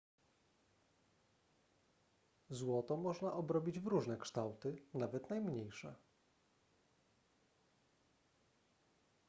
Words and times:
złoto 2.49 2.97
można 2.97 3.33
obrobić 3.33 3.79
w 3.79 3.87
różne 3.87 4.17
kształty 4.17 4.81
nawet 4.93 5.29
najmniejsze 5.29 5.95